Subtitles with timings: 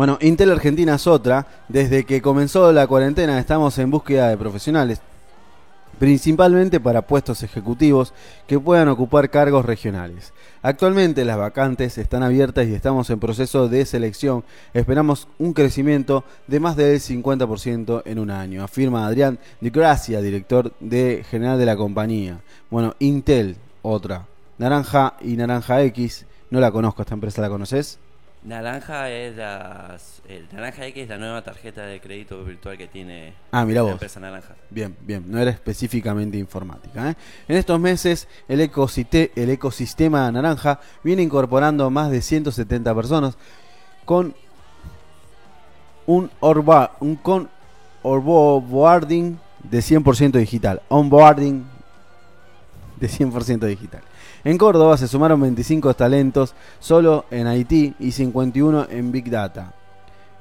[0.00, 1.44] Bueno, Intel Argentina es otra.
[1.66, 5.00] Desde que comenzó la cuarentena estamos en búsqueda de profesionales,
[5.98, 8.14] principalmente para puestos ejecutivos
[8.46, 10.32] que puedan ocupar cargos regionales.
[10.62, 14.44] Actualmente las vacantes están abiertas y estamos en proceso de selección.
[14.72, 20.74] Esperamos un crecimiento de más del 50% en un año, afirma Adrián Di Gracia, director
[20.78, 22.38] de general de la compañía.
[22.70, 24.28] Bueno, Intel, otra.
[24.58, 27.98] Naranja y Naranja X, no la conozco, esta empresa la conoces.
[28.44, 33.34] Naranja es las, el Naranja X es la nueva tarjeta de crédito virtual que tiene
[33.50, 33.92] Ah, mira la vos.
[33.92, 34.54] empresa Naranja.
[34.70, 37.10] Bien, bien, no era específicamente informática.
[37.10, 37.14] ¿eh?
[37.48, 43.36] En estos meses, el, ecosiste- el ecosistema naranja viene incorporando más de 170 personas
[44.04, 44.34] con
[46.06, 47.50] un, orba- un con
[48.02, 50.80] onboarding de 100% digital.
[50.88, 51.66] Onboarding
[53.00, 54.00] de 100% digital.
[54.44, 59.74] En Córdoba se sumaron 25 talentos solo en Haití y 51 en Big Data.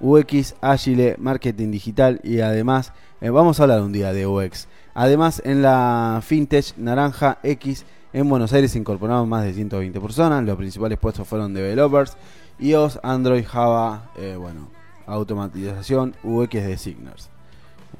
[0.00, 4.68] UX, Agile, Marketing Digital y además, eh, vamos a hablar un día de UX.
[4.94, 10.44] Además, en la FinTech Naranja X en Buenos Aires se incorporaron más de 120 personas.
[10.44, 12.16] Los principales puestos fueron developers,
[12.58, 14.68] iOS, Android, Java, eh, bueno,
[15.06, 17.30] automatización, UX designers.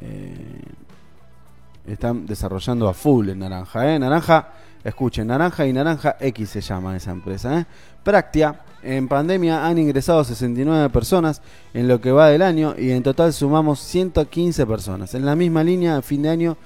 [0.01, 0.63] Eh,
[1.87, 3.99] están desarrollando a full en Naranja, ¿eh?
[3.99, 4.49] Naranja,
[4.89, 7.67] escuchen, Naranja y Naranja X se llama esa empresa, ¿eh?
[8.03, 11.43] Practia, en pandemia han ingresado 69 personas
[11.75, 15.15] en lo que va del año y en total sumamos 115 personas.
[15.15, 16.57] En la misma línea, a fin de año,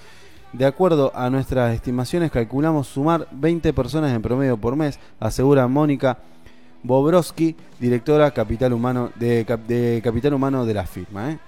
[0.53, 6.19] de acuerdo a nuestras estimaciones, calculamos sumar 20 personas en promedio por mes, asegura Mónica
[6.83, 11.31] Bobrowski, directora capital humano de, cap- de capital humano de la firma.
[11.33, 11.39] ¿eh?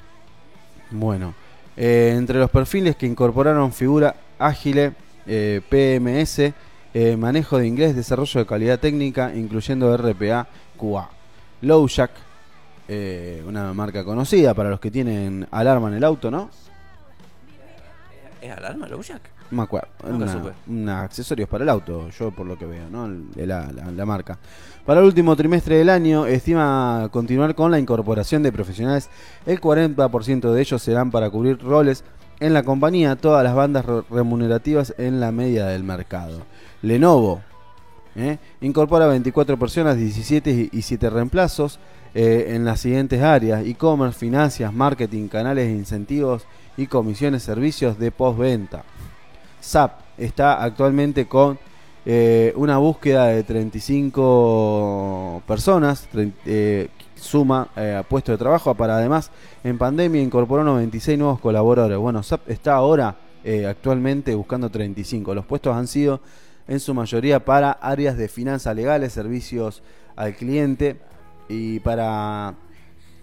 [0.90, 1.34] Bueno,
[1.76, 4.92] eh, entre los perfiles que incorporaron figura ágil,
[5.26, 6.52] eh, PMS,
[6.94, 11.08] eh, manejo de inglés, desarrollo de calidad técnica, incluyendo RPA, QA.
[11.62, 12.10] Lowjack,
[12.88, 16.50] eh, una marca conocida para los que tienen alarma en el auto, ¿no?
[18.40, 19.20] ¿Es alarma, Lowjack?
[19.52, 19.88] No me acuerdo.
[20.66, 23.06] Una, accesorios para el auto, yo por lo que veo, ¿no?
[23.36, 24.38] La, la- la marca.
[24.84, 29.10] Para el último trimestre del año, estima continuar con la incorporación de profesionales.
[29.46, 32.02] El 40% de ellos serán para cubrir roles
[32.40, 36.42] en la compañía, todas las bandas re- remunerativas en la media del mercado.
[36.82, 37.40] Lenovo
[38.16, 38.38] ¿eh?
[38.60, 41.78] incorpora 24 personas, 17 y 7 reemplazos
[42.14, 46.44] eh, en las siguientes áreas: e-commerce, finanzas, marketing, canales de incentivos
[46.76, 48.84] y comisiones, servicios de postventa.
[49.60, 51.58] SAP está actualmente con
[52.04, 56.08] eh, una búsqueda de 35 personas,
[57.22, 59.30] suma eh, a puesto de trabajo para además
[59.64, 61.98] en pandemia incorporó 96 nuevos colaboradores.
[61.98, 65.34] Bueno, SAP está ahora eh, actualmente buscando 35.
[65.34, 66.20] Los puestos han sido
[66.68, 69.82] en su mayoría para áreas de finanzas legales, servicios
[70.16, 71.00] al cliente
[71.48, 72.54] y para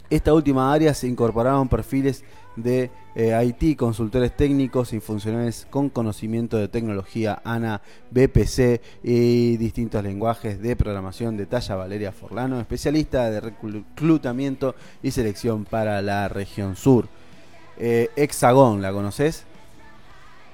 [0.10, 2.24] esta última área se incorporaron perfiles
[2.56, 7.82] de eh, IT, consultores técnicos y funcionarios con conocimiento de tecnología ANA,
[8.12, 11.38] BPC y distintos lenguajes de programación.
[11.38, 17.08] Detalla Valeria Forlano, especialista de reclutamiento y selección para la región sur.
[17.78, 19.46] Eh, Hexagon, ¿la conoces?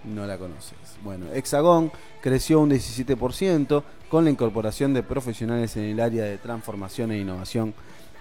[0.04, 0.78] No la conoces.
[1.04, 7.12] Bueno, Hexagon creció un 17% con la incorporación de profesionales en el área de transformación
[7.12, 7.74] e innovación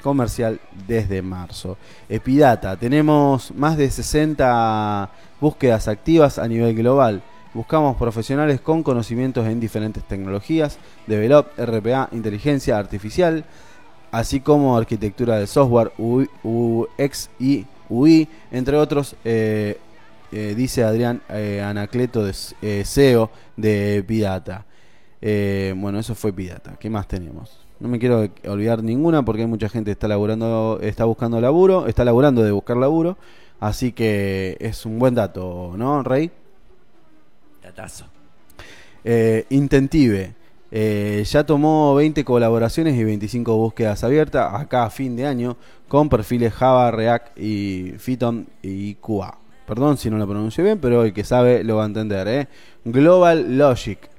[0.05, 1.79] comercial desde marzo.
[2.11, 5.09] Epidata, tenemos más de 60
[5.41, 7.23] búsquedas activas a nivel global.
[7.55, 10.77] Buscamos profesionales con conocimientos en diferentes tecnologías,
[11.07, 13.47] develop, RPA, inteligencia artificial,
[14.13, 19.79] así como arquitectura de software, UX y UI, entre otros, eh,
[20.31, 24.67] eh, dice Adrián eh, Anacleto, de, CEO de Pidata.
[25.23, 26.77] Eh, bueno, eso fue Pidata.
[26.79, 27.64] ¿Qué más tenemos?
[27.85, 31.87] No me quiero olvidar ninguna porque hay mucha gente que está laburando, está buscando laburo,
[31.87, 33.19] está laburando de buscar laburo,
[33.61, 36.31] así que es un buen dato, ¿no, Rey?
[37.63, 38.07] Datazo.
[39.05, 40.33] Eh, Intentive.
[40.71, 46.09] eh, ya tomó 20 colaboraciones y 25 búsquedas abiertas acá a fin de año con
[46.09, 49.37] perfiles Java, React y Python y QA.
[49.67, 52.29] Perdón si no lo pronuncio bien, pero el que sabe lo va a entender.
[52.29, 52.49] ¿eh?
[52.87, 54.14] Global Logic.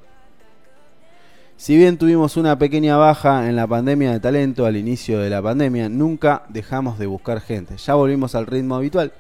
[1.57, 5.42] Si bien tuvimos una pequeña baja en la pandemia de talento al inicio de la
[5.42, 7.78] pandemia, nunca dejamos de buscar gente.
[7.78, 9.13] Ya volvimos al ritmo habitual.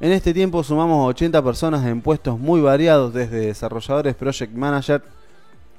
[0.00, 5.02] En este tiempo sumamos 80 personas en puestos muy variados, desde desarrolladores, project manager,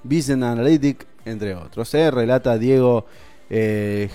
[0.03, 1.91] business analytic, entre otros.
[1.95, 2.09] ¿eh?
[2.11, 3.05] Relata Diego
[3.49, 4.07] eh,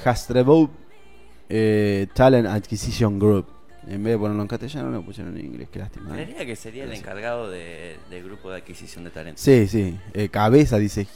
[1.51, 3.47] eh, Talent Acquisition Group.
[3.89, 5.69] En vez de ponerlo en castellano, lo pusieron en inglés.
[5.73, 6.11] Qué lástima.
[6.11, 6.25] ¿eh?
[6.25, 9.41] Creería que sería el encargado de- del grupo de adquisición de talento.
[9.43, 9.99] Sí, sí.
[10.15, 11.07] eh, cabeza, dice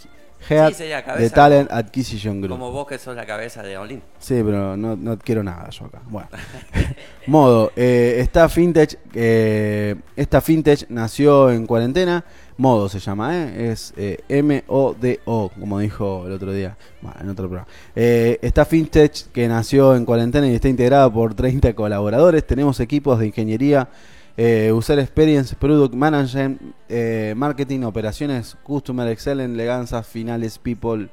[0.49, 2.59] Head Sí, de Talent Acquisition Group.
[2.59, 4.03] Como vos que sos la cabeza de Olin.
[4.19, 6.01] Sí, pero no, no quiero nada yo acá.
[6.07, 6.29] Bueno.
[7.27, 12.25] Modo, eh, esta fintech, eh, esta fintech nació en cuarentena.
[12.59, 13.73] Modo se llama, ¿eh?
[13.73, 16.77] Es eh, M-O-D-O, como dijo el otro día.
[17.01, 17.69] Bueno, en otro programa.
[17.97, 22.47] Eh, esta fintech que nació en cuarentena y está integrada por 30 colaboradores.
[22.47, 23.89] Tenemos equipos de ingeniería,
[24.37, 31.09] eh, User Experience, Product Management, eh, Marketing, Operaciones, Customer Excellence, Leganzas, Finales, People,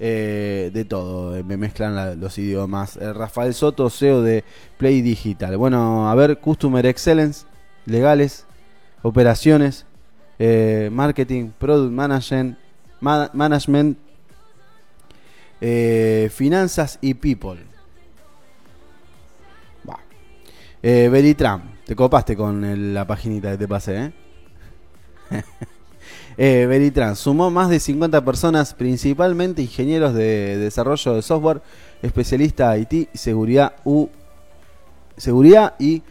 [0.00, 1.36] eh, de todo.
[1.36, 2.96] Eh, Me mezclan la- los idiomas.
[2.96, 4.44] Rafael Soto, CEO de
[4.76, 5.56] Play Digital.
[5.56, 7.46] Bueno, a ver, Customer Excellence,
[7.86, 8.44] legales,
[9.02, 9.86] operaciones,
[10.90, 12.58] marketing, product management,
[13.00, 13.96] ma- management,
[16.30, 17.60] finanzas y people.
[19.88, 19.98] Va.
[21.86, 24.12] Te copaste con el- la paginita que te pasé, ¿eh?
[26.36, 31.62] Eh, Veritran sumó más de 50 personas, principalmente ingenieros de desarrollo de software,
[32.02, 34.08] especialista IT, seguridad, U,
[35.16, 36.02] seguridad y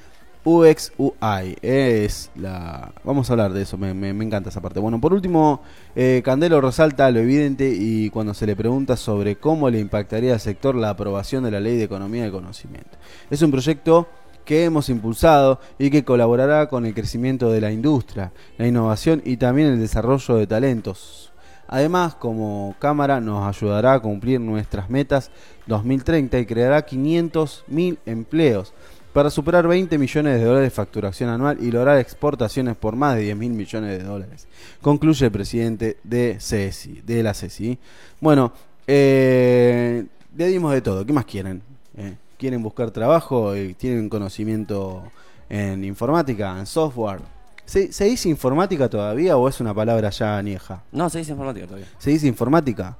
[0.45, 1.57] UX UI.
[1.61, 2.93] Es la.
[3.03, 4.79] Vamos a hablar de eso, me encanta esa parte.
[4.79, 5.61] Bueno, por último,
[5.95, 10.39] eh, Candelo resalta lo evidente y cuando se le pregunta sobre cómo le impactaría al
[10.39, 12.97] sector la aprobación de la Ley de Economía del Conocimiento.
[13.29, 14.07] Es un proyecto
[14.45, 19.37] que hemos impulsado y que colaborará con el crecimiento de la industria, la innovación y
[19.37, 21.31] también el desarrollo de talentos.
[21.67, 25.31] Además, como cámara nos ayudará a cumplir nuestras metas
[25.67, 28.73] 2030 y creará 500.000 empleos
[29.13, 33.21] para superar 20 millones de dólares de facturación anual y lograr exportaciones por más de
[33.21, 34.47] 10 mil millones de dólares.
[34.81, 37.77] Concluye el presidente de CESI, de la CESI.
[38.19, 38.51] Bueno,
[38.87, 40.05] eh,
[40.35, 41.05] le dimos de todo.
[41.05, 41.61] ¿Qué más quieren?
[41.95, 43.55] Eh, ¿Quieren buscar trabajo?
[43.55, 45.01] Eh, ¿Tienen conocimiento
[45.47, 47.21] en informática, en software?
[47.63, 50.83] ¿Se, se dice informática todavía o es una palabra ya añeja?
[50.91, 51.87] No, se dice informática todavía.
[51.97, 52.97] ¿Se dice informática?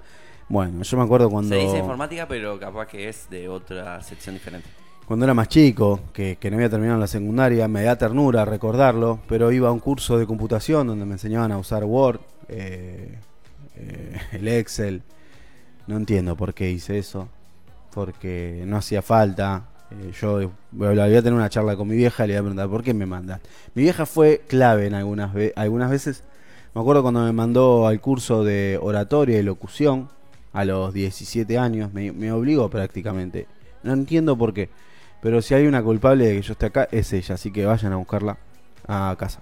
[0.48, 1.54] Bueno, yo me acuerdo cuando...
[1.54, 4.70] Se dice informática, pero capaz que es de otra sección diferente.
[5.06, 9.20] Cuando era más chico, que, que no había terminado la secundaria, me da ternura recordarlo,
[9.28, 13.20] pero iba a un curso de computación donde me enseñaban a usar Word, eh,
[13.76, 15.02] eh, el Excel.
[15.86, 17.28] No entiendo por qué hice eso,
[17.94, 19.64] porque no hacía falta.
[19.92, 22.34] Eh, yo voy a, hablar- voy a tener una charla con mi vieja y le
[22.34, 23.40] voy a preguntar por qué me mandas.
[23.76, 26.24] Mi vieja fue clave en algunas, algunas veces.
[26.74, 30.10] Me acuerdo cuando me mandó al curso de oratoria y locución
[30.54, 33.48] a los 17 años, me, me obligó prácticamente.
[33.84, 34.70] No entiendo por qué.
[35.22, 37.36] Pero si hay una culpable de que yo esté acá, es ella.
[37.36, 38.38] Así que vayan a buscarla
[38.88, 39.42] a casa.